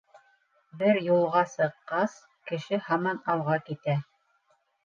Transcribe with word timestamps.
Бер 0.79 0.99
юлға 1.07 1.43
сыҡҡас, 1.51 2.17
кеше 2.53 2.81
һаман 2.89 3.23
алға 3.35 3.59
китә. 3.71 3.99